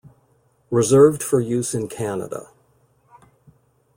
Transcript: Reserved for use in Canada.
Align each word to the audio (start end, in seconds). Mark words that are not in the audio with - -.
Reserved 0.71 1.21
for 1.21 1.39
use 1.39 1.75
in 1.75 1.87
Canada. 1.87 2.47